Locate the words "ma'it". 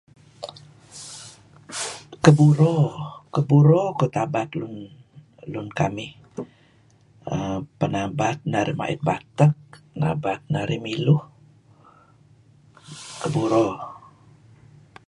8.79-8.99